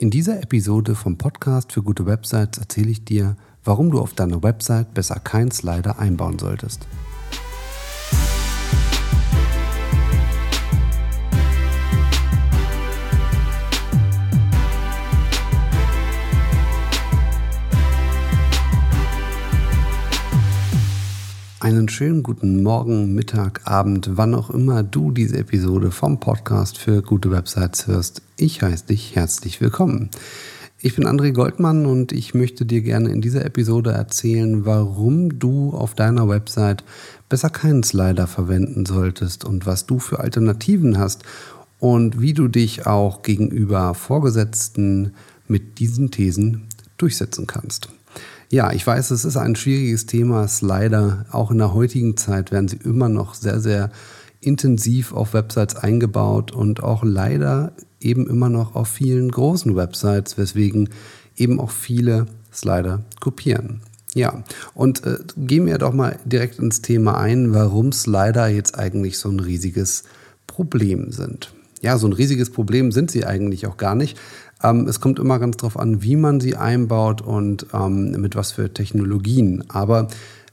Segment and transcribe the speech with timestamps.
[0.00, 4.44] In dieser Episode vom Podcast für gute Websites erzähle ich dir, warum du auf deiner
[4.44, 6.86] Website besser keinen Slider einbauen solltest.
[21.68, 27.02] Einen schönen guten Morgen, Mittag, Abend, wann auch immer du diese Episode vom Podcast für
[27.02, 28.22] gute Websites hörst.
[28.38, 30.08] Ich heiße dich herzlich willkommen.
[30.80, 35.72] Ich bin André Goldmann und ich möchte dir gerne in dieser Episode erzählen, warum du
[35.72, 36.84] auf deiner Website
[37.28, 41.24] besser keinen Slider verwenden solltest und was du für Alternativen hast
[41.78, 45.12] und wie du dich auch gegenüber Vorgesetzten
[45.48, 47.90] mit diesen Thesen durchsetzen kannst.
[48.50, 50.44] Ja, ich weiß, es ist ein schwieriges Thema.
[50.44, 53.90] Es leider auch in der heutigen Zeit werden sie immer noch sehr, sehr
[54.40, 60.88] intensiv auf Websites eingebaut und auch leider eben immer noch auf vielen großen Websites, weswegen
[61.36, 63.80] eben auch viele Slider kopieren.
[64.14, 64.42] Ja,
[64.74, 69.28] und äh, gehen wir doch mal direkt ins Thema ein, warum Slider jetzt eigentlich so
[69.28, 70.04] ein riesiges
[70.46, 71.52] Problem sind.
[71.82, 74.18] Ja, so ein riesiges Problem sind sie eigentlich auch gar nicht.
[74.62, 78.52] Ähm, es kommt immer ganz darauf an, wie man sie einbaut und ähm, mit was
[78.52, 79.64] für Technologien.
[79.68, 80.08] Aber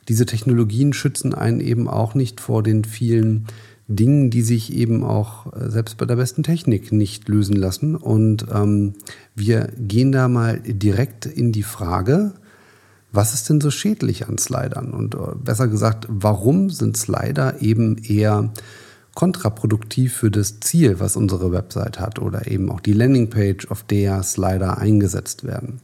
[0.08, 3.48] diese Technologien schützen einen eben auch nicht vor den vielen
[3.88, 7.96] Dingen, die sich eben auch äh, selbst bei der besten Technik nicht lösen lassen.
[7.96, 8.94] Und ähm,
[9.36, 12.34] wir gehen da mal direkt in die Frage,
[13.12, 14.92] was ist denn so schädlich an Slidern?
[14.92, 18.52] Und äh, besser gesagt, warum sind Slider eben eher
[19.16, 24.22] kontraproduktiv für das Ziel, was unsere Website hat oder eben auch die Landingpage, auf der
[24.22, 25.80] Slider eingesetzt werden.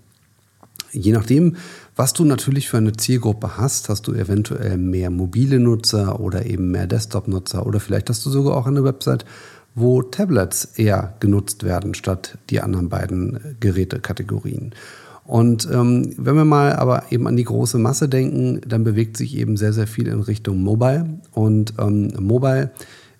[0.91, 1.55] Je nachdem,
[1.95, 6.71] was du natürlich für eine Zielgruppe hast, hast du eventuell mehr mobile Nutzer oder eben
[6.71, 9.25] mehr Desktop-Nutzer oder vielleicht hast du sogar auch eine Website,
[9.73, 14.73] wo Tablets eher genutzt werden statt die anderen beiden Gerätekategorien.
[15.23, 19.37] Und ähm, wenn wir mal aber eben an die große Masse denken, dann bewegt sich
[19.37, 21.21] eben sehr, sehr viel in Richtung Mobile.
[21.31, 22.71] Und ähm, Mobile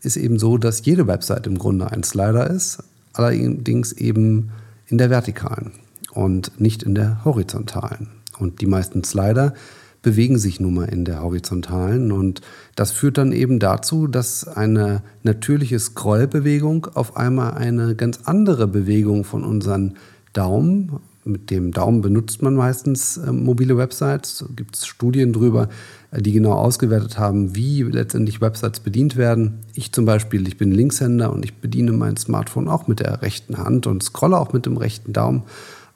[0.01, 4.51] ist eben so, dass jede Website im Grunde ein Slider ist, allerdings eben
[4.87, 5.71] in der vertikalen
[6.13, 8.09] und nicht in der horizontalen.
[8.39, 9.53] Und die meisten Slider
[10.01, 12.41] bewegen sich nun mal in der horizontalen und
[12.75, 19.23] das führt dann eben dazu, dass eine natürliche Scrollbewegung auf einmal eine ganz andere Bewegung
[19.23, 19.95] von unseren
[20.33, 24.43] Daumen mit dem Daumen benutzt man meistens äh, mobile Websites.
[24.55, 25.69] Gibt es Studien drüber,
[26.11, 29.59] äh, die genau ausgewertet haben, wie letztendlich Websites bedient werden.
[29.75, 33.57] Ich zum Beispiel, ich bin Linkshänder und ich bediene mein Smartphone auch mit der rechten
[33.57, 35.43] Hand und scrolle auch mit dem rechten Daumen.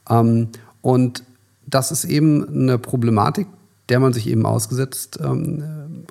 [0.09, 0.49] Ähm,
[0.81, 1.23] und
[1.65, 3.47] das ist eben eine Problematik,
[3.89, 5.63] der man sich eben ausgesetzt, ähm,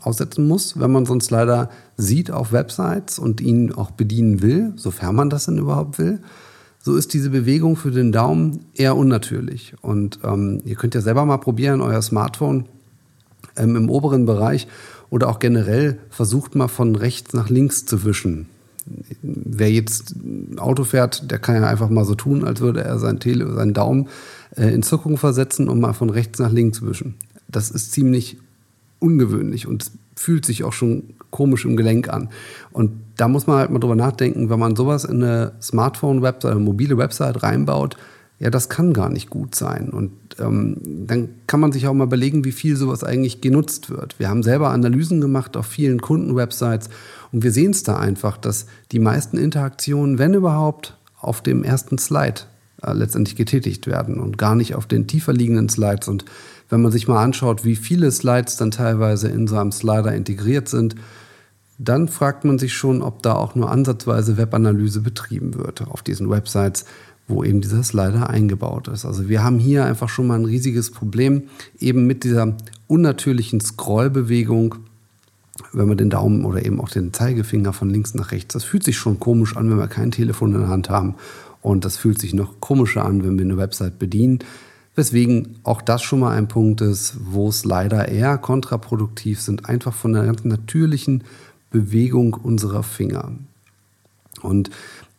[0.02, 5.14] aussetzen muss, wenn man sonst leider sieht auf Websites und ihn auch bedienen will, sofern
[5.14, 6.20] man das denn überhaupt will
[6.84, 9.72] so ist diese Bewegung für den Daumen eher unnatürlich.
[9.80, 12.66] Und ähm, ihr könnt ja selber mal probieren, euer Smartphone
[13.56, 14.68] ähm, im oberen Bereich
[15.08, 18.48] oder auch generell versucht mal von rechts nach links zu wischen.
[19.22, 20.14] Wer jetzt
[20.58, 23.72] Auto fährt, der kann ja einfach mal so tun, als würde er sein Tele seinen
[23.72, 24.08] Daumen
[24.54, 27.14] äh, in Zuckung versetzen und mal von rechts nach links wischen.
[27.48, 28.36] Das ist ziemlich
[28.98, 32.28] ungewöhnlich und fühlt sich auch schon komisch im Gelenk an.
[32.72, 36.60] Und da muss man halt mal drüber nachdenken, wenn man sowas in eine Smartphone-Website, eine
[36.60, 37.96] mobile Website reinbaut,
[38.38, 39.90] ja, das kann gar nicht gut sein.
[39.90, 44.18] Und ähm, dann kann man sich auch mal überlegen, wie viel sowas eigentlich genutzt wird.
[44.20, 46.88] Wir haben selber Analysen gemacht auf vielen Kunden-Websites
[47.32, 51.98] und wir sehen es da einfach, dass die meisten Interaktionen, wenn überhaupt, auf dem ersten
[51.98, 52.42] Slide
[52.82, 56.06] äh, letztendlich getätigt werden und gar nicht auf den tiefer liegenden Slides.
[56.06, 56.24] Und
[56.68, 60.68] wenn man sich mal anschaut, wie viele Slides dann teilweise in so einem Slider integriert
[60.68, 60.96] sind,
[61.78, 66.30] dann fragt man sich schon, ob da auch nur ansatzweise Webanalyse betrieben wird auf diesen
[66.30, 66.84] Websites,
[67.26, 69.04] wo eben dieser Slider eingebaut ist.
[69.04, 71.44] Also wir haben hier einfach schon mal ein riesiges Problem,
[71.78, 74.76] eben mit dieser unnatürlichen Scrollbewegung,
[75.72, 78.84] wenn man den Daumen oder eben auch den Zeigefinger von links nach rechts, das fühlt
[78.84, 81.14] sich schon komisch an, wenn wir kein Telefon in der Hand haben.
[81.62, 84.40] Und das fühlt sich noch komischer an, wenn wir eine Website bedienen.
[84.96, 89.94] Weswegen auch das schon mal ein Punkt ist, wo es leider eher kontraproduktiv sind, einfach
[89.94, 91.24] von der ganz natürlichen
[91.74, 93.32] Bewegung unserer Finger.
[94.42, 94.70] Und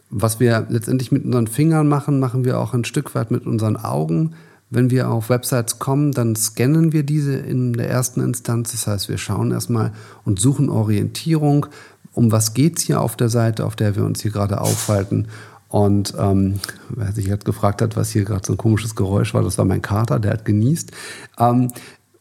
[0.09, 3.75] was wir letztendlich mit unseren Fingern machen, machen wir auch ein Stück weit mit unseren
[3.75, 4.31] Augen.
[4.69, 8.71] Wenn wir auf Websites kommen, dann scannen wir diese in der ersten Instanz.
[8.71, 9.91] Das heißt, wir schauen erstmal
[10.23, 11.65] und suchen Orientierung.
[12.13, 15.27] Um was geht es hier auf der Seite, auf der wir uns hier gerade aufhalten?
[15.67, 19.43] Und ähm, wer sich jetzt gefragt hat, was hier gerade so ein komisches Geräusch war,
[19.43, 20.91] das war mein Kater, der hat genießt.
[21.37, 21.67] Ähm,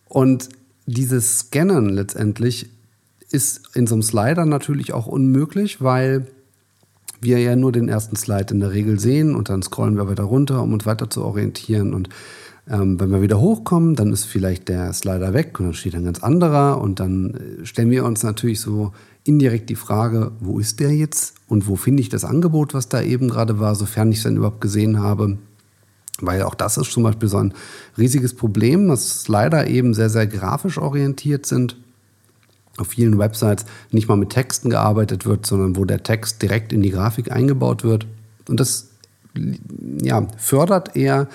[0.09, 0.49] und
[0.87, 2.74] dieses Scannen letztendlich
[3.35, 6.27] ist in so einem Slider natürlich auch unmöglich, weil
[7.21, 10.23] wir ja nur den ersten Slide in der Regel sehen und dann scrollen wir weiter
[10.23, 11.95] runter, um uns weiter zu orientieren.
[11.95, 12.09] Und
[12.71, 16.05] ähm, wenn wir wieder hochkommen, dann ist vielleicht der Slider weg und dann steht ein
[16.05, 16.81] ganz anderer.
[16.81, 18.93] Und dann äh, stellen wir uns natürlich so
[19.25, 23.03] indirekt die Frage, wo ist der jetzt und wo finde ich das Angebot, was da
[23.03, 25.39] eben gerade war, sofern ich es dann überhaupt gesehen habe.
[26.21, 27.55] Weil auch das ist zum Beispiel so ein
[27.99, 31.77] riesiges Problem, dass Slider eben sehr, sehr grafisch orientiert sind
[32.79, 36.82] auf vielen Websites nicht mal mit Texten gearbeitet wird, sondern wo der Text direkt in
[36.82, 38.06] die Grafik eingebaut wird.
[38.49, 38.91] Und das
[40.03, 41.29] ja, fördert eher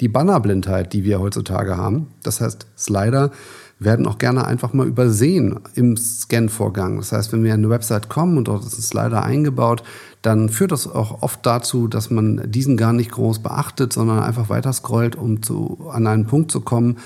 [0.00, 2.08] die Bannerblindheit, die wir heutzutage haben.
[2.22, 3.30] Das heißt, Slider
[3.78, 6.98] werden auch gerne einfach mal übersehen im Scan-Vorgang.
[6.98, 9.82] Das heißt, wenn wir an eine Website kommen und dort ist ein Slider eingebaut,
[10.22, 14.48] dann führt das auch oft dazu, dass man diesen gar nicht groß beachtet, sondern einfach
[14.48, 16.98] weiter scrollt, um zu, an einen Punkt zu kommen,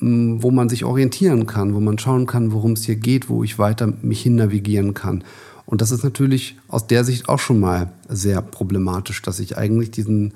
[0.00, 3.58] wo man sich orientieren kann, wo man schauen kann, worum es hier geht, wo ich
[3.58, 5.24] weiter mich hin navigieren kann.
[5.66, 9.90] Und das ist natürlich aus der Sicht auch schon mal sehr problematisch, dass ich eigentlich
[9.90, 10.34] diesen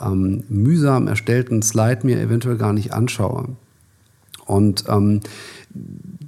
[0.00, 3.48] ähm, mühsam erstellten Slide mir eventuell gar nicht anschaue.
[4.46, 5.20] Und ähm,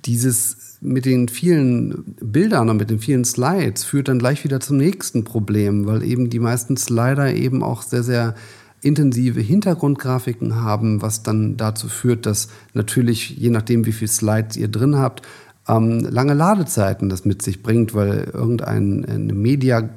[0.04, 4.76] dieses mit den vielen Bildern und mit den vielen Slides führt dann gleich wieder zum
[4.76, 8.34] nächsten Problem, weil eben die meisten Slider eben auch sehr, sehr
[8.82, 14.68] intensive Hintergrundgrafiken haben, was dann dazu führt, dass natürlich, je nachdem, wie viele Slides ihr
[14.68, 15.22] drin habt,
[15.68, 19.88] ähm, lange Ladezeiten das mit sich bringt, weil irgendein Media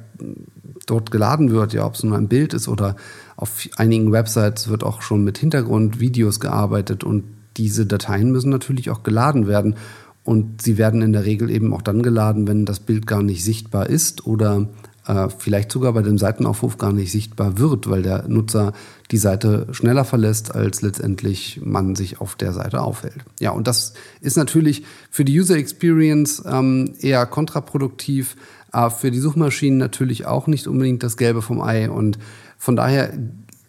[0.86, 2.96] dort geladen wird, ja, ob es nur ein Bild ist oder
[3.36, 7.24] auf einigen Websites wird auch schon mit Hintergrundvideos gearbeitet und
[7.56, 9.76] diese Dateien müssen natürlich auch geladen werden
[10.24, 13.44] und sie werden in der Regel eben auch dann geladen, wenn das Bild gar nicht
[13.44, 14.68] sichtbar ist oder
[15.06, 18.72] äh, vielleicht sogar bei dem Seitenaufruf gar nicht sichtbar wird, weil der Nutzer
[19.10, 23.24] die Seite schneller verlässt, als letztendlich man sich auf der Seite aufhält.
[23.40, 28.36] Ja, und das ist natürlich für die User Experience ähm, eher kontraproduktiv,
[28.70, 31.90] aber für die Suchmaschinen natürlich auch nicht unbedingt das Gelbe vom Ei.
[31.90, 32.18] Und
[32.56, 33.12] von daher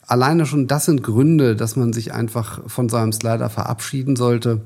[0.08, 4.62] alleine schon das sind Gründe, dass man sich einfach von seinem Slider verabschieden sollte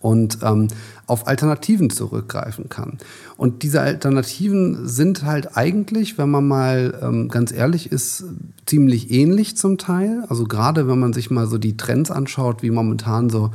[0.00, 0.68] und ähm,
[1.06, 2.98] auf Alternativen zurückgreifen kann.
[3.36, 8.24] Und diese Alternativen sind halt eigentlich, wenn man mal ähm, ganz ehrlich ist,
[8.66, 10.24] ziemlich ähnlich zum Teil.
[10.28, 13.50] Also gerade wenn man sich mal so die Trends anschaut, wie momentan so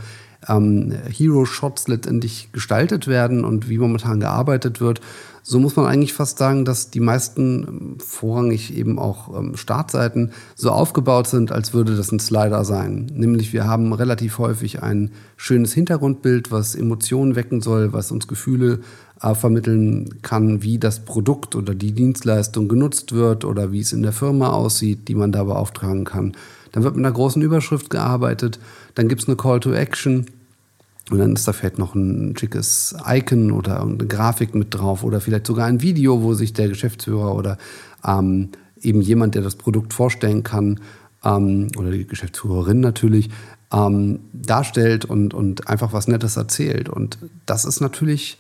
[0.48, 5.02] ähm, Hero-Shots letztendlich gestaltet werden und wie momentan gearbeitet wird,
[5.44, 10.32] so muss man eigentlich fast sagen, dass die meisten ähm, vorrangig eben auch ähm, Startseiten
[10.56, 13.08] so aufgebaut sind, als würde das ein Slider sein.
[13.14, 18.82] Nämlich wir haben relativ häufig ein schönes Hintergrundbild, was Emotionen wecken soll, was uns Gefühle
[19.22, 24.04] äh, vermitteln kann, wie das Produkt oder die Dienstleistung genutzt wird oder wie es in
[24.04, 26.34] der Firma aussieht, die man da beauftragen kann.
[26.72, 28.60] Dann wird mit einer großen Überschrift gearbeitet,
[28.96, 30.26] dann gibt es eine Call to Action
[31.12, 35.22] und dann ist da vielleicht noch ein schickes Icon oder eine Grafik mit drauf oder
[35.22, 37.58] vielleicht sogar ein Video, wo sich der Geschäftsführer oder
[38.06, 38.50] ähm,
[38.82, 40.80] eben jemand, der das Produkt vorstellen kann,
[41.24, 43.30] ähm, oder die Geschäftsführerin natürlich,
[43.72, 46.90] ähm, darstellt und, und einfach was Nettes erzählt.
[46.90, 48.38] Und das ist natürlich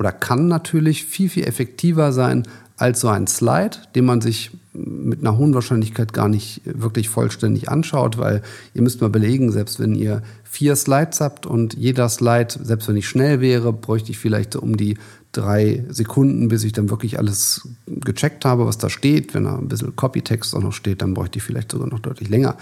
[0.00, 4.50] oder kann natürlich viel, viel effektiver sein als so ein Slide, den man sich
[4.84, 8.42] mit einer hohen Wahrscheinlichkeit gar nicht wirklich vollständig anschaut, weil
[8.74, 12.96] ihr müsst mal belegen, selbst wenn ihr vier Slides habt und jeder Slide, selbst wenn
[12.96, 14.96] ich schnell wäre, bräuchte ich vielleicht um die
[15.32, 19.34] drei Sekunden, bis ich dann wirklich alles gecheckt habe, was da steht.
[19.34, 22.28] Wenn da ein bisschen Copytext auch noch steht, dann bräuchte ich vielleicht sogar noch deutlich
[22.28, 22.56] länger.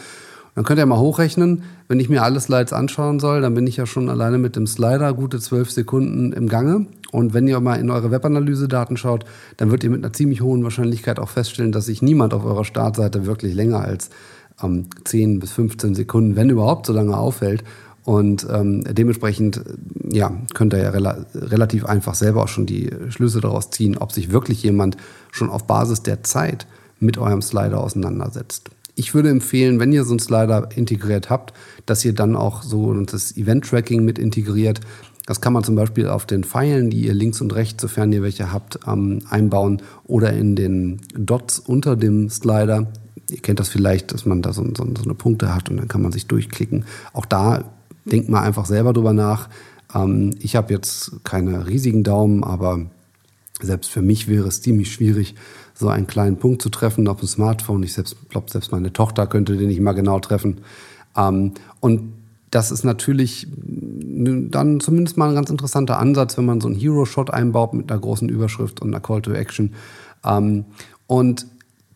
[0.59, 3.77] Dann könnt ihr mal hochrechnen, wenn ich mir alle Slides anschauen soll, dann bin ich
[3.77, 6.87] ja schon alleine mit dem Slider gute zwölf Sekunden im Gange.
[7.13, 9.25] Und wenn ihr mal in eure Webanalyse-Daten schaut,
[9.57, 12.65] dann wird ihr mit einer ziemlich hohen Wahrscheinlichkeit auch feststellen, dass sich niemand auf eurer
[12.65, 14.11] Startseite wirklich länger als
[14.61, 17.63] ähm, 10 bis 15 Sekunden, wenn überhaupt so lange aufhält.
[18.03, 19.63] Und ähm, dementsprechend
[20.11, 24.11] ja, könnt ihr ja rela relativ einfach selber auch schon die Schlüsse daraus ziehen, ob
[24.11, 24.97] sich wirklich jemand
[25.31, 26.67] schon auf Basis der Zeit
[26.99, 28.71] mit eurem Slider auseinandersetzt.
[28.99, 31.55] Ich würde empfehlen, wenn ihr so einen Slider integriert habt,
[31.87, 34.81] dass ihr dann auch so das Event-Tracking mit integriert.
[35.25, 38.23] Das kann man zum Beispiel auf den Pfeilen, die ihr links und rechts, sofern ihr
[38.23, 42.89] welche habt, ähm, einbauen oder in den Dots unter dem Slider.
[43.31, 45.87] Ihr kennt das vielleicht, dass man da so, so, so eine Punkte hat und dann
[45.87, 46.85] kann man sich durchklicken.
[47.13, 47.71] Auch da
[48.05, 49.49] denkt mal einfach selber drüber nach.
[49.95, 52.91] Ähm, ich habe jetzt keine riesigen Daumen, aber
[53.61, 55.37] selbst für mich wäre es ziemlich schwierig,
[55.79, 57.83] so einen kleinen Punkt zu treffen auf dem Smartphone.
[57.85, 57.95] Ich
[58.29, 60.61] glaube, selbst meine Tochter könnte den nicht mal genau treffen.
[61.17, 62.13] Ähm, und
[62.51, 67.31] das ist natürlich dann zumindest mal ein ganz interessanter Ansatz, wenn man so einen Hero-Shot
[67.31, 69.75] einbaut mit einer großen Überschrift und einer Call to Action.
[70.25, 70.65] Ähm,
[71.07, 71.47] und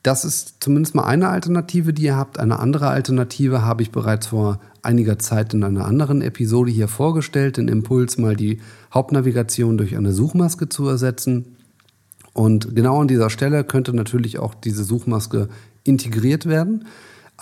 [0.02, 2.38] das ist zumindest mal eine Alternative, die ihr habt.
[2.38, 7.56] Eine andere Alternative habe ich bereits vor einiger Zeit in einer anderen Episode hier vorgestellt,
[7.56, 8.60] den Impuls mal die
[8.92, 11.56] Hauptnavigation durch eine Suchmaske zu ersetzen.
[12.34, 15.48] Und genau an dieser Stelle könnte natürlich auch diese Suchmaske
[15.84, 16.86] integriert werden.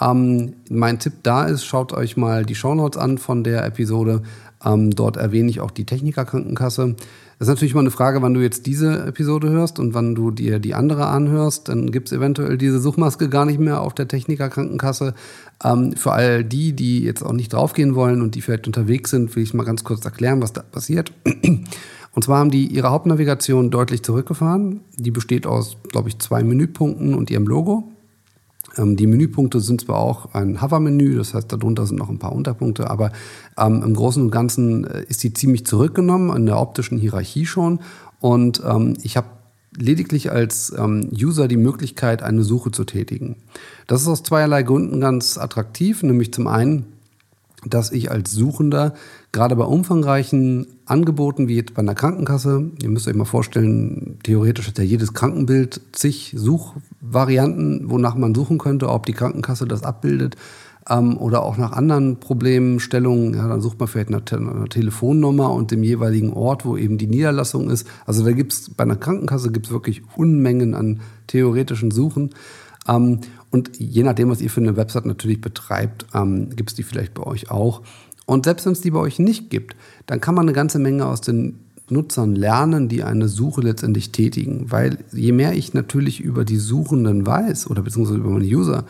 [0.00, 4.22] Ähm, mein Tipp da ist, schaut euch mal die Shownotes an von der Episode.
[4.64, 6.96] Ähm, dort erwähne ich auch die Technikerkrankenkasse.
[7.38, 10.30] Das ist natürlich mal eine Frage, wann du jetzt diese Episode hörst und wann du
[10.30, 11.70] dir die andere anhörst.
[11.70, 15.14] Dann gibt es eventuell diese Suchmaske gar nicht mehr auf der Technikerkrankenkasse.
[15.64, 19.34] Ähm, für all die, die jetzt auch nicht draufgehen wollen und die vielleicht unterwegs sind,
[19.36, 21.12] will ich mal ganz kurz erklären, was da passiert.
[22.12, 24.80] Und zwar haben die ihre Hauptnavigation deutlich zurückgefahren.
[24.96, 27.92] Die besteht aus, glaube ich, zwei Menüpunkten und ihrem Logo.
[28.76, 32.32] Ähm, die Menüpunkte sind zwar auch ein Hover-Menü, das heißt, darunter sind noch ein paar
[32.32, 33.12] Unterpunkte, aber
[33.58, 37.80] ähm, im Großen und Ganzen äh, ist sie ziemlich zurückgenommen in der optischen Hierarchie schon.
[38.20, 39.28] Und ähm, ich habe
[39.76, 43.36] lediglich als ähm, User die Möglichkeit, eine Suche zu tätigen.
[43.86, 46.86] Das ist aus zweierlei Gründen ganz attraktiv, nämlich zum einen,
[47.64, 48.94] dass ich als Suchender
[49.32, 54.68] gerade bei umfangreichen Angeboten wie jetzt bei einer Krankenkasse, ihr müsst euch mal vorstellen, theoretisch
[54.68, 60.36] hat ja jedes Krankenbild zig Suchvarianten, wonach man suchen könnte, ob die Krankenkasse das abbildet
[60.88, 63.34] ähm, oder auch nach anderen Problemstellungen.
[63.34, 67.06] Ja, dann sucht man vielleicht nach einer Telefonnummer und dem jeweiligen Ort, wo eben die
[67.06, 67.86] Niederlassung ist.
[68.06, 72.30] Also da gibt es bei einer Krankenkasse gibt's wirklich Unmengen an theoretischen Suchen.
[72.90, 73.20] Ähm,
[73.50, 77.14] und je nachdem, was ihr für eine Website natürlich betreibt, ähm, gibt es die vielleicht
[77.14, 77.82] bei euch auch.
[78.26, 81.06] Und selbst wenn es die bei euch nicht gibt, dann kann man eine ganze Menge
[81.06, 84.70] aus den Nutzern lernen, die eine Suche letztendlich tätigen.
[84.70, 88.84] Weil je mehr ich natürlich über die Suchenden weiß oder beziehungsweise über meine User,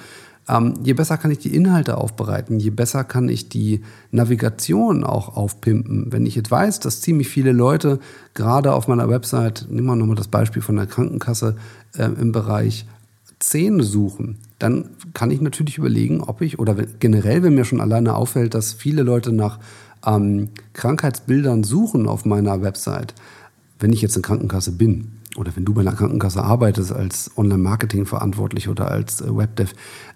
[0.49, 5.37] ähm, je besser kann ich die Inhalte aufbereiten, je besser kann ich die Navigation auch
[5.37, 6.13] aufpimpen.
[6.13, 7.99] Wenn ich jetzt weiß, dass ziemlich viele Leute
[8.35, 11.57] gerade auf meiner Website, nehmen wir nochmal das Beispiel von der Krankenkasse
[11.97, 12.87] äh, im Bereich
[13.41, 18.15] Zähne suchen, dann kann ich natürlich überlegen, ob ich, oder generell, wenn mir schon alleine
[18.15, 19.59] auffällt, dass viele Leute nach
[20.07, 23.15] ähm, Krankheitsbildern suchen auf meiner Website,
[23.79, 28.05] wenn ich jetzt eine Krankenkasse bin oder wenn du bei einer Krankenkasse arbeitest als Online-Marketing
[28.05, 29.73] verantwortlich oder als äh, Webdev,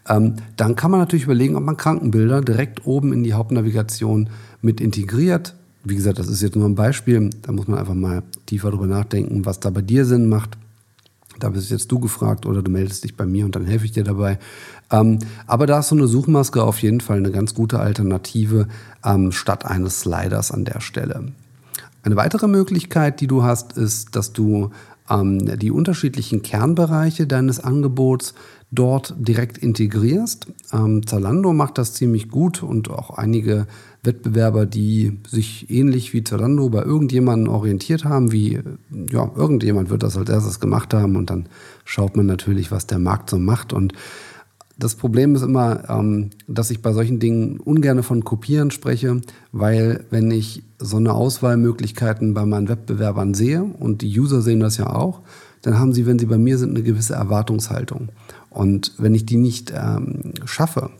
[0.08, 4.28] ähm, dann kann man natürlich überlegen, ob man Krankenbilder direkt oben in die Hauptnavigation
[4.60, 5.54] mit integriert.
[5.82, 8.86] Wie gesagt, das ist jetzt nur ein Beispiel, da muss man einfach mal tiefer drüber
[8.86, 10.58] nachdenken, was da bei dir Sinn macht.
[11.38, 13.92] Da bist jetzt du gefragt oder du meldest dich bei mir und dann helfe ich
[13.92, 14.38] dir dabei.
[14.90, 18.68] Ähm, aber da ist so eine Suchmaske auf jeden Fall eine ganz gute Alternative
[19.04, 21.32] ähm, statt eines Sliders an der Stelle.
[22.02, 24.70] Eine weitere Möglichkeit, die du hast, ist, dass du
[25.10, 28.34] ähm, die unterschiedlichen Kernbereiche deines Angebots
[28.70, 30.46] dort direkt integrierst.
[30.72, 33.66] Ähm, Zalando macht das ziemlich gut und auch einige
[34.02, 38.60] Wettbewerber, die sich ähnlich wie Zalando bei irgendjemandem orientiert haben, wie
[39.10, 41.48] ja, irgendjemand wird das als erstes gemacht haben und dann
[41.84, 43.72] schaut man natürlich, was der Markt so macht.
[43.72, 43.92] Und
[44.76, 49.20] das Problem ist immer, ähm, dass ich bei solchen Dingen ungern von Kopieren spreche,
[49.52, 54.76] weil wenn ich so eine Auswahlmöglichkeiten bei meinen Wettbewerbern sehe und die User sehen das
[54.76, 55.20] ja auch,
[55.62, 58.10] dann haben sie, wenn sie bei mir sind, eine gewisse Erwartungshaltung.
[58.50, 60.90] Und wenn ich die nicht ähm, schaffe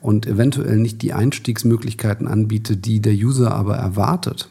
[0.00, 4.48] und eventuell nicht die Einstiegsmöglichkeiten anbiete, die der User aber erwartet,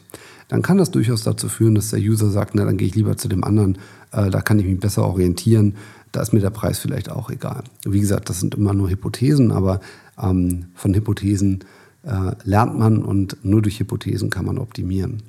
[0.48, 3.16] dann kann das durchaus dazu führen, dass der User sagt, na dann gehe ich lieber
[3.16, 3.78] zu dem anderen,
[4.12, 5.76] äh, da kann ich mich besser orientieren,
[6.12, 7.64] da ist mir der Preis vielleicht auch egal.
[7.84, 9.80] Wie gesagt, das sind immer nur Hypothesen, aber
[10.20, 11.64] ähm, von Hypothesen
[12.02, 15.22] äh, lernt man und nur durch Hypothesen kann man optimieren.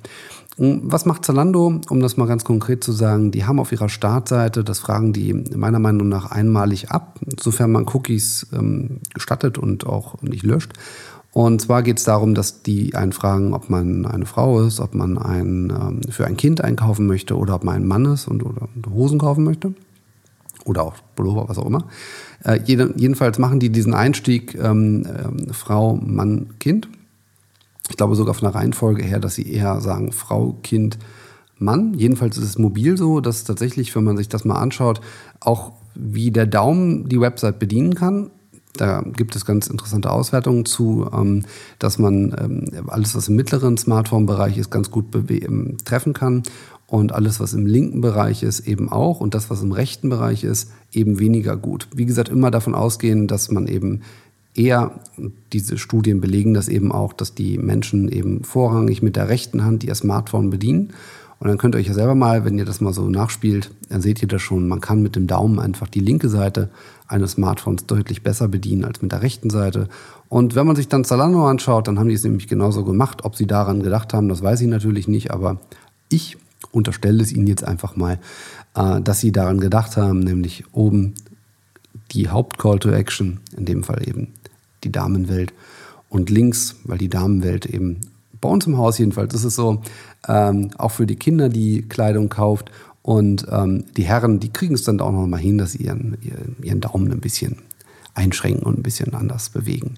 [0.58, 3.30] Was macht Zalando, um das mal ganz konkret zu sagen?
[3.30, 7.86] Die haben auf ihrer Startseite, das fragen die meiner Meinung nach einmalig ab, sofern man
[7.88, 10.72] Cookies ähm, gestattet und auch nicht löscht.
[11.32, 14.94] Und zwar geht es darum, dass die einen fragen, ob man eine Frau ist, ob
[14.94, 18.44] man ein, ähm, für ein Kind einkaufen möchte oder ob man ein Mann ist und
[18.44, 19.72] oder Hosen kaufen möchte.
[20.64, 21.88] Oder auch Pullover, was auch immer.
[22.44, 26.88] Äh, jede, jedenfalls machen die diesen Einstieg ähm, äh, Frau, Mann, Kind
[27.92, 30.98] ich glaube sogar von der Reihenfolge her, dass sie eher sagen Frau, Kind,
[31.58, 31.94] Mann.
[31.94, 35.00] Jedenfalls ist es mobil so, dass tatsächlich, wenn man sich das mal anschaut,
[35.40, 38.30] auch wie der Daumen die Website bedienen kann.
[38.74, 41.44] Da gibt es ganz interessante Auswertungen zu, ähm,
[41.78, 46.42] dass man ähm, alles, was im mittleren Smartphone-Bereich ist, ganz gut ähm, treffen kann
[46.92, 50.44] und alles, was im linken Bereich ist, eben auch und das, was im rechten Bereich
[50.44, 51.88] ist, eben weniger gut.
[51.94, 54.02] Wie gesagt, immer davon ausgehen, dass man eben
[54.54, 55.00] eher,
[55.54, 59.84] diese Studien belegen das eben auch, dass die Menschen eben vorrangig mit der rechten Hand
[59.84, 60.90] ihr Smartphone bedienen.
[61.38, 64.02] Und dann könnt ihr euch ja selber mal, wenn ihr das mal so nachspielt, dann
[64.02, 64.68] seht ihr das schon.
[64.68, 66.68] Man kann mit dem Daumen einfach die linke Seite
[67.08, 69.88] eines Smartphones deutlich besser bedienen als mit der rechten Seite.
[70.28, 73.24] Und wenn man sich dann Zalando anschaut, dann haben die es nämlich genauso gemacht.
[73.24, 75.58] Ob sie daran gedacht haben, das weiß ich natürlich nicht, aber
[76.10, 76.36] ich
[76.70, 78.18] unterstelle es ihnen jetzt einfach mal,
[78.74, 81.14] äh, dass sie daran gedacht haben, nämlich oben
[82.12, 84.28] die Haupt-Call to Action, in dem Fall eben
[84.84, 85.52] die Damenwelt.
[86.08, 88.00] Und links, weil die Damenwelt eben
[88.40, 89.80] bei uns im Haus jedenfalls, ist so,
[90.28, 92.70] ähm, auch für die Kinder, die Kleidung kauft.
[93.02, 96.18] Und ähm, die Herren, die kriegen es dann auch noch mal hin, dass sie ihren,
[96.62, 97.56] ihren Daumen ein bisschen
[98.14, 99.94] einschränken und ein bisschen anders bewegen.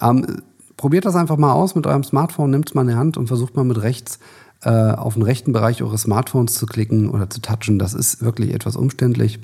[0.00, 0.42] Ähm,
[0.76, 3.26] probiert das einfach mal aus mit eurem Smartphone, nehmt es mal in die Hand und
[3.26, 4.18] versucht mal mit rechts
[4.64, 7.78] äh, auf den rechten Bereich eures Smartphones zu klicken oder zu touchen.
[7.78, 9.38] Das ist wirklich etwas umständlich.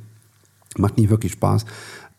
[0.76, 1.64] Macht nicht wirklich Spaß.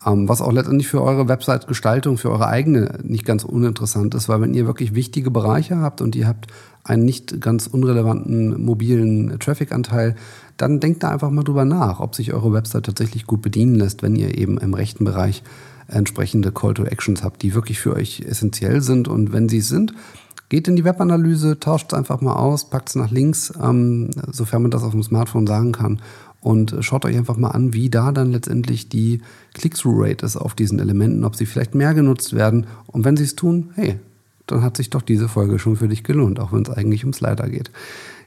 [0.06, 4.40] Ähm, was auch letztendlich für eure Website-Gestaltung, für eure eigene nicht ganz uninteressant ist, weil
[4.40, 6.48] wenn ihr wirklich wichtige Bereiche habt und ihr habt
[6.84, 10.16] einen nicht ganz unrelevanten mobilen Traffic-Anteil,
[10.56, 14.02] dann denkt da einfach mal drüber nach, ob sich eure Website tatsächlich gut bedienen lässt,
[14.02, 15.42] wenn ihr eben im rechten Bereich
[15.88, 19.08] entsprechende Call to Actions habt, die wirklich für euch essentiell sind.
[19.08, 19.92] Und wenn sie es sind,
[20.52, 24.60] geht in die Webanalyse, tauscht es einfach mal aus, packt es nach links, ähm, sofern
[24.60, 26.02] man das auf dem Smartphone sagen kann.
[26.42, 29.22] Und schaut euch einfach mal an, wie da dann letztendlich die
[29.54, 32.66] Click-Through-Rate ist auf diesen Elementen, ob sie vielleicht mehr genutzt werden.
[32.86, 33.98] Und wenn sie es tun, hey,
[34.46, 37.18] dann hat sich doch diese Folge schon für dich gelohnt, auch wenn es eigentlich ums
[37.18, 37.70] Slider geht.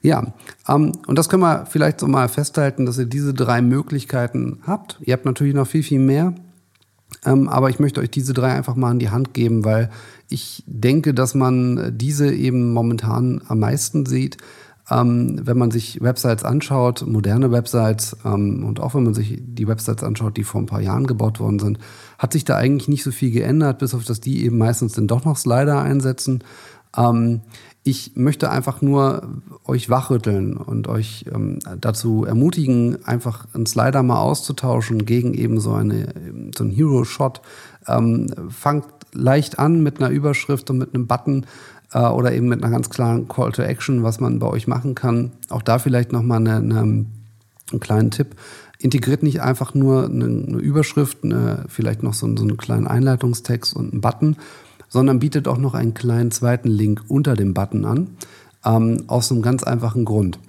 [0.02, 0.34] Ja,
[0.68, 4.98] ähm, und das können wir vielleicht so mal festhalten, dass ihr diese drei Möglichkeiten habt.
[5.02, 6.34] Ihr habt natürlich noch viel, viel mehr.
[7.24, 9.90] Ähm, aber ich möchte euch diese drei einfach mal in die Hand geben, weil
[10.30, 14.38] ich denke, dass man diese eben momentan am meisten sieht.
[14.90, 19.68] Ähm, wenn man sich Websites anschaut, moderne Websites ähm, und auch wenn man sich die
[19.68, 21.80] Websites anschaut, die vor ein paar Jahren gebaut worden sind,
[22.20, 25.08] hat sich da eigentlich nicht so viel geändert, bis auf dass die eben meistens dann
[25.08, 26.44] doch noch Slider einsetzen.
[26.96, 27.42] Ähm,
[27.88, 29.28] ich möchte einfach nur
[29.64, 35.74] euch wachrütteln und euch ähm, dazu ermutigen, einfach einen Slider mal auszutauschen gegen eben so,
[35.74, 36.14] eine,
[36.56, 37.42] so einen Hero-Shot.
[37.88, 41.46] Ähm, fangt leicht an mit einer Überschrift und mit einem Button
[41.92, 44.96] äh, oder eben mit einer ganz klaren Call to Action, was man bei euch machen
[44.96, 45.32] kann.
[45.50, 48.36] Auch da vielleicht nochmal eine, eine, einen kleinen Tipp.
[48.80, 53.76] Integriert nicht einfach nur eine, eine Überschrift, eine, vielleicht noch so, so einen kleinen Einleitungstext
[53.76, 54.36] und einen Button,
[54.90, 58.10] sondern bietet auch noch einen kleinen zweiten Link unter dem Button an.
[58.64, 60.40] Ähm, aus einem ganz einfachen Grund.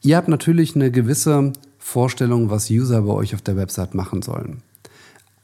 [0.00, 4.62] Ihr habt natürlich eine gewisse Vorstellung, was User bei euch auf der Website machen sollen.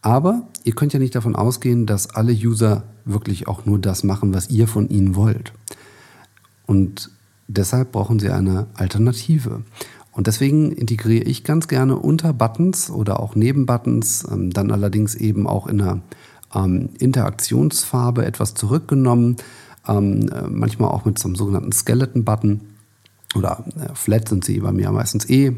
[0.02, 4.32] Aber ihr könnt ja nicht davon ausgehen, dass alle User wirklich auch nur das machen,
[4.32, 5.52] was ihr von ihnen wollt.
[6.66, 7.10] Und
[7.48, 9.62] deshalb brauchen sie eine Alternative.
[10.12, 15.14] Und deswegen integriere ich ganz gerne unter Buttons oder auch neben Buttons, ähm, dann allerdings
[15.14, 16.02] eben auch in einer
[16.54, 19.36] ähm, Interaktionsfarbe etwas zurückgenommen,
[19.86, 22.60] ähm, äh, manchmal auch mit so einem sogenannten Skeleton-Button
[23.36, 25.52] oder äh, Flat sind sie bei mir meistens eh,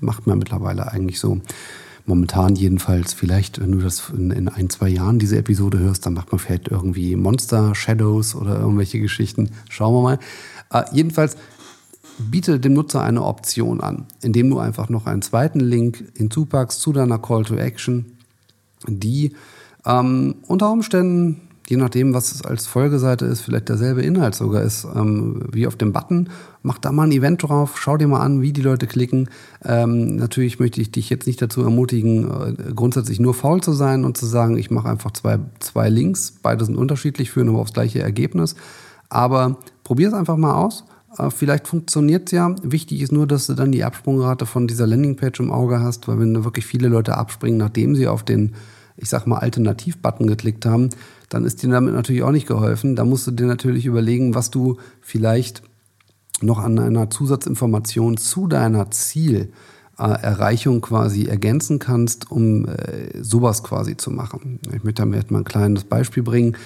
[0.00, 1.40] macht man mittlerweile eigentlich so
[2.06, 6.14] momentan jedenfalls, vielleicht, wenn du das in, in, ein, zwei Jahren diese Episode hörst, dann
[6.14, 9.50] macht man vielleicht irgendwie Monster Shadows oder irgendwelche Geschichten.
[9.68, 10.18] Schauen wir mal.
[10.72, 11.36] Äh, jedenfalls
[12.18, 16.92] biete dem Nutzer eine Option an, indem du einfach noch einen zweiten Link hinzupackst zu
[16.92, 18.16] deiner Call to Action,
[18.86, 19.34] die
[19.84, 24.86] ähm, unter Umständen je nachdem, was es als Folgeseite ist, vielleicht derselbe Inhalt sogar ist,
[24.94, 26.28] ähm, wie auf dem Button.
[26.62, 29.28] Mach da mal ein Event drauf, schau dir mal an, wie die Leute klicken.
[29.64, 34.04] Ähm, natürlich möchte ich dich jetzt nicht dazu ermutigen, äh, grundsätzlich nur faul zu sein
[34.04, 37.72] und zu sagen, ich mache einfach zwei, zwei Links, beide sind unterschiedlich, führen aber aufs
[37.72, 38.54] gleiche Ergebnis.
[39.08, 40.84] Aber probier es einfach mal aus.
[41.18, 42.54] Äh, vielleicht funktioniert es ja.
[42.62, 46.20] Wichtig ist nur, dass du dann die Absprungrate von dieser Landingpage im Auge hast, weil
[46.20, 48.54] wenn da wirklich viele Leute abspringen, nachdem sie auf den
[48.96, 50.90] ich sag mal, Alternativ-Button geklickt haben,
[51.28, 52.96] dann ist dir damit natürlich auch nicht geholfen.
[52.96, 55.62] Da musst du dir natürlich überlegen, was du vielleicht
[56.42, 64.10] noch an einer Zusatzinformation zu deiner Zielerreichung quasi ergänzen kannst, um äh, sowas quasi zu
[64.10, 64.60] machen.
[64.74, 66.56] Ich möchte damit mal ein kleines Beispiel bringen.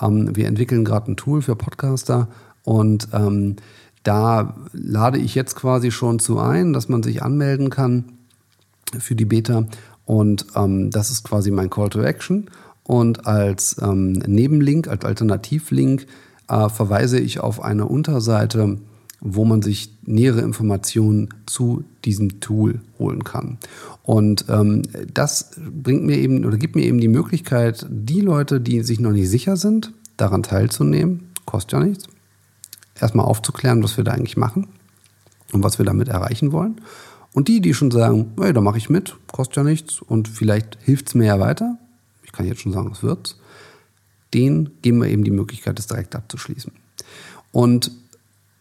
[0.00, 2.28] Ähm, wir entwickeln gerade ein Tool für Podcaster
[2.64, 3.56] und ähm,
[4.02, 8.04] da lade ich jetzt quasi schon zu ein, dass man sich anmelden kann
[8.98, 9.66] für die Beta.
[10.06, 12.50] Und ähm, das ist quasi mein Call to Action.
[12.90, 16.08] Und als ähm, Nebenlink, als Alternativlink
[16.48, 18.78] äh, verweise ich auf eine Unterseite,
[19.20, 23.58] wo man sich nähere Informationen zu diesem Tool holen kann.
[24.02, 24.82] Und ähm,
[25.14, 29.12] das bringt mir eben oder gibt mir eben die Möglichkeit, die Leute, die sich noch
[29.12, 32.08] nicht sicher sind, daran teilzunehmen, kostet ja nichts,
[33.00, 34.66] erstmal aufzuklären, was wir da eigentlich machen
[35.52, 36.80] und was wir damit erreichen wollen.
[37.34, 40.76] Und die, die schon sagen, hey, da mache ich mit, kostet ja nichts und vielleicht
[40.82, 41.78] hilft es mir ja weiter,
[42.30, 43.34] ich kann jetzt schon sagen, es wird,
[44.32, 46.70] denen geben wir eben die Möglichkeit, das direkt abzuschließen.
[47.50, 47.90] Und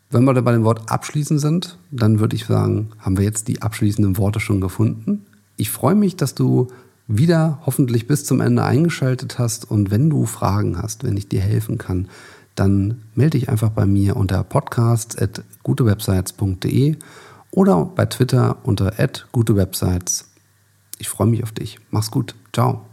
[0.09, 3.47] wenn wir da bei dem Wort abschließen sind, dann würde ich sagen, haben wir jetzt
[3.47, 5.23] die abschließenden Worte schon gefunden.
[5.55, 6.69] Ich freue mich, dass du
[7.07, 11.41] wieder hoffentlich bis zum Ende eingeschaltet hast und wenn du Fragen hast, wenn ich dir
[11.41, 12.07] helfen kann,
[12.55, 16.95] dann melde dich einfach bei mir unter podcast.gutewebsites.de
[17.51, 18.91] oder bei Twitter unter
[19.31, 20.31] gutewebsites.
[20.97, 21.77] Ich freue mich auf dich.
[21.91, 22.33] Mach's gut.
[22.51, 22.88] Ciao.